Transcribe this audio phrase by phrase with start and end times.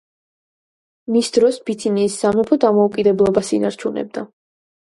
[1.15, 4.29] მის დროს ბითინიის სამეფო დამოუკიდებლობას ინარჩუნებდა.